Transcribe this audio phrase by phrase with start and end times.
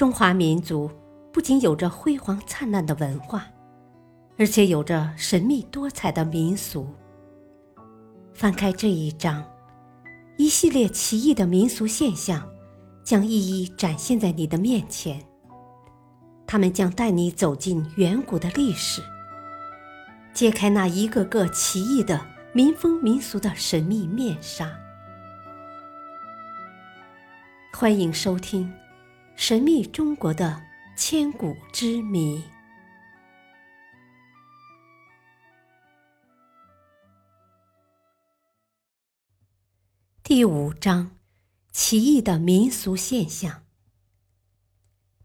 [0.00, 0.90] 中华民族
[1.30, 3.46] 不仅有着辉煌灿烂的文化，
[4.38, 6.88] 而且有着神秘多彩的民俗。
[8.32, 9.44] 翻开这一章，
[10.38, 12.48] 一系列奇异的民俗现象
[13.04, 15.22] 将一一展现在你的面前。
[16.46, 19.02] 他们将带你走进远古的历史，
[20.32, 22.18] 揭开那一个个奇异的
[22.54, 24.72] 民风民俗的神秘面纱。
[27.70, 28.64] 欢迎收听
[29.42, 30.62] 《神秘中国的
[30.94, 32.36] 千古之谜》
[40.22, 41.16] 第五章：
[41.72, 43.62] 奇异的民俗现象。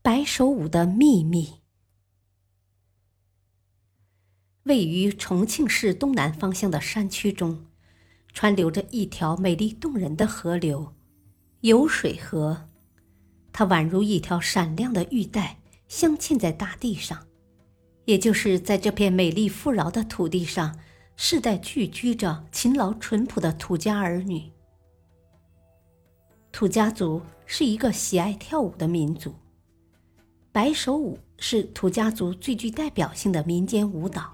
[0.00, 1.54] 白手舞的秘密。
[4.62, 7.66] 位于重庆市东南方向的山区中，
[8.32, 10.94] 川流着一条美丽动人的河流——
[11.62, 12.68] 酉水河。
[13.56, 17.24] 它宛如一条闪亮的玉带，镶嵌在大地上。
[18.04, 20.76] 也就是在这片美丽富饶的土地上，
[21.16, 24.50] 世代聚居着勤劳淳朴的土家儿女。
[26.50, 29.32] 土家族是一个喜爱跳舞的民族。
[30.50, 34.32] 白手舞是土家族最具代表性的民间舞蹈，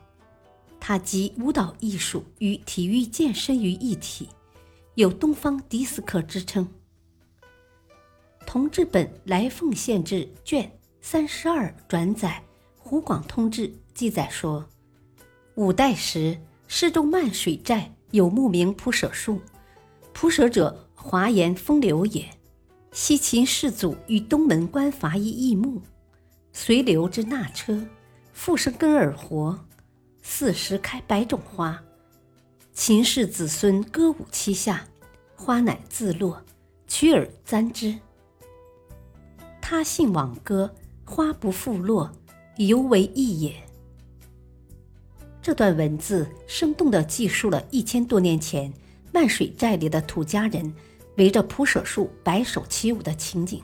[0.81, 4.31] 它集舞蹈艺术与体育健身于一体，
[4.95, 6.67] 有“东方迪斯科”之称。
[8.53, 10.69] 同治本来凤县志卷
[11.01, 12.43] 三十二转载
[12.83, 14.69] 《湖广通志》记载说，
[15.55, 19.41] 五代时，施中漫水寨有木名蒲舍树，
[20.13, 22.29] 蒲舍者华严风流也。
[22.91, 25.81] 西秦世祖与东门官伐一异木。
[26.53, 27.87] 随流之纳车，
[28.33, 29.57] 复生根而活。
[30.23, 31.81] 四时开百种花，
[32.73, 34.89] 秦氏子孙歌舞期下，
[35.37, 36.43] 花乃自落，
[36.89, 37.97] 取而簪之。
[39.71, 42.11] 他信往歌，花不复落，
[42.57, 43.55] 犹为异也。
[45.41, 48.73] 这段文字生动地记述了一千多年前
[49.13, 50.75] 漫水寨里的土家人
[51.19, 53.63] 围着蒲舍树摆手起舞的情景。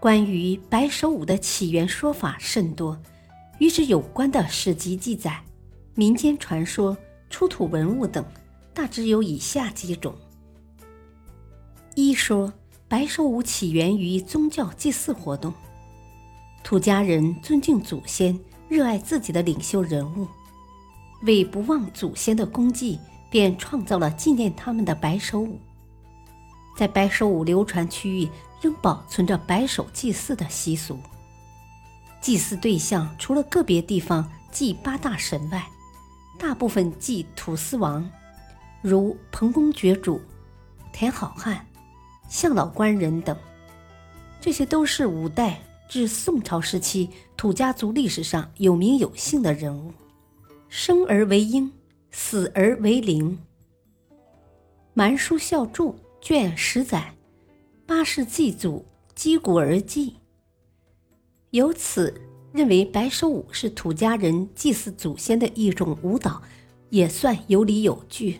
[0.00, 3.00] 关于白手舞的起源说法甚多，
[3.60, 5.40] 与之有关的史籍记载、
[5.94, 6.98] 民间传说、
[7.30, 8.24] 出土文物等，
[8.74, 10.12] 大致有以下几种：
[11.94, 12.52] 一说
[12.88, 15.52] 白手舞起源于宗教祭祀活动，
[16.64, 18.38] 土家人尊敬祖先，
[18.68, 20.26] 热爱自己的领袖人物，
[21.22, 22.98] 为不忘祖先的功绩，
[23.30, 25.60] 便创造了纪念他们的白手舞。
[26.76, 28.28] 在白手舞流传区域。
[28.60, 30.98] 仍保存着白手祭祀的习俗。
[32.20, 35.64] 祭祀对象除了个别地方祭八大神外，
[36.40, 38.04] 大部分祭土司王，
[38.82, 40.20] 如彭公爵主、
[40.92, 41.64] 田好汉、
[42.28, 43.36] 向老官人等。
[44.40, 49.92] 这些都是五代至宋朝时期土家族历史上有名有姓的人物。
[50.68, 51.72] 生而为婴，
[52.10, 53.38] 死而为灵。
[54.94, 57.14] 《蛮书孝注》卷十载。
[57.86, 58.84] 八世祭祖，
[59.14, 60.16] 击鼓而祭。
[61.52, 62.20] 由此
[62.52, 66.42] 认为白手舞是土家人祭祀祖先的一种舞蹈，
[66.90, 68.38] 也算有理有据。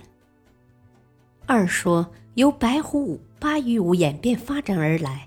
[1.51, 5.27] 二说由白虎舞、八鱼舞演变发展而来，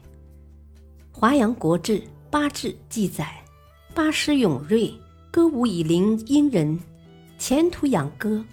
[1.20, 2.00] 《华阳国志·
[2.30, 3.44] 八志》记载：
[3.96, 4.94] 八师勇锐，
[5.32, 6.80] 歌舞以灵殷人，
[7.40, 8.46] 前途养歌，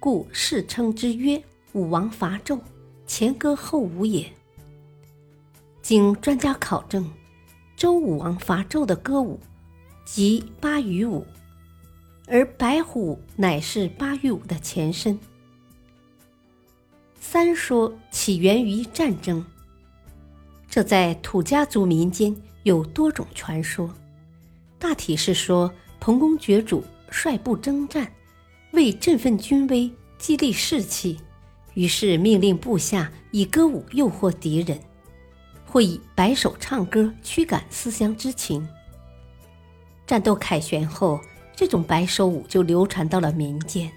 [0.00, 1.40] 故世称之曰
[1.74, 2.58] 武王伐纣，
[3.06, 4.26] 前歌后舞也。
[5.80, 7.08] 经专家考证，
[7.76, 9.38] 周武王伐纣的歌舞
[10.04, 11.24] 即八鱼舞，
[12.26, 15.16] 而白虎乃是八鱼舞的前身。
[17.24, 19.42] 三说起源于战争，
[20.68, 22.34] 这在土家族民间
[22.64, 23.88] 有多种传说，
[24.76, 28.12] 大体是说彭公爵主率部征战，
[28.72, 31.18] 为振奋军威、激励士气，
[31.74, 34.78] 于是命令部下以歌舞诱惑敌人。
[35.64, 38.68] 会以摆手唱歌驱赶思乡之情。
[40.06, 41.20] 战斗凯旋后，
[41.56, 43.90] 这种摆手舞就流传到了民间。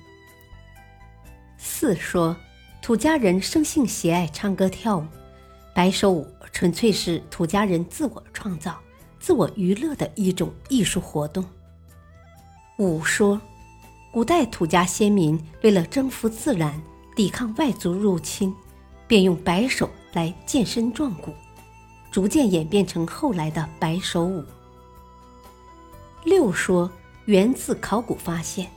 [1.58, 2.38] 四说，
[2.86, 5.06] 土家人生性喜爱唱歌跳舞，
[5.74, 8.78] 摆手舞纯粹是土家人自我创造、
[9.20, 11.44] 自我娱乐的一种艺术活动。
[12.78, 13.42] 五说，
[14.12, 16.80] 古代土家先民为了征服自然、
[17.16, 18.54] 抵抗外族入侵，
[19.08, 21.34] 便用摆手来健身壮骨。
[22.12, 24.46] 逐渐演变成后来的白手舞。
[26.24, 26.88] 六说
[27.26, 28.70] 源自考古发现，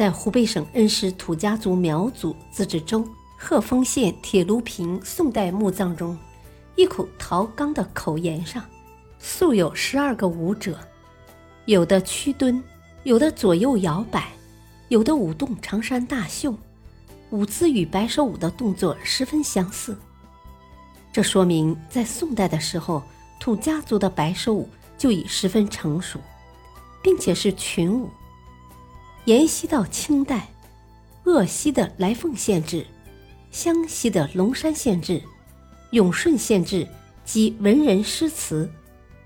[0.00, 3.06] 在湖北省恩施土家族苗族自治州
[3.36, 6.16] 鹤峰县铁炉坪宋代墓葬中，
[6.74, 8.64] 一口陶缸的口沿上
[9.18, 10.78] 素有十二个舞者，
[11.66, 12.62] 有的屈蹲，
[13.02, 14.32] 有的左右摇摆，
[14.88, 16.56] 有的舞动长衫大袖，
[17.28, 19.94] 舞姿与白手舞的动作十分相似。
[21.12, 23.02] 这说明在宋代的时候，
[23.38, 26.18] 土家族的白手舞就已十分成熟，
[27.02, 28.08] 并且是群舞。
[29.26, 30.48] 沿袭到清代，
[31.24, 32.86] 鄂西的来凤县志、
[33.50, 35.22] 湘西的龙山县志、
[35.90, 36.88] 永顺县志
[37.24, 38.68] 及文人诗词，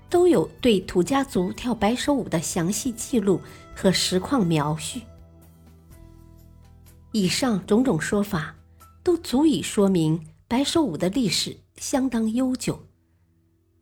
[0.09, 3.39] 都有对土家族跳白手舞的详细记录
[3.73, 4.99] 和实况描述。
[7.13, 8.53] 以上种种说法，
[9.01, 12.77] 都足以说明白手舞的历史相当悠久，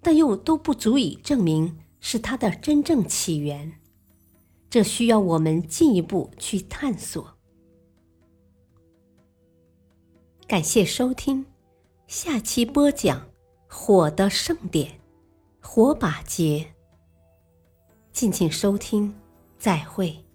[0.02, 3.74] 但又都不足以证明是它的真正起源。
[4.74, 7.38] 这需要我们进一步去探索。
[10.48, 11.46] 感谢收听，
[12.08, 13.20] 下期播讲
[13.68, 14.90] 《火的盛典》——
[15.62, 16.74] 火把节。
[18.12, 19.14] 敬请收听，
[19.60, 20.26] 再会。